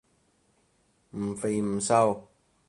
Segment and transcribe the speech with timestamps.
[1.15, 2.27] 唔肥唔瘦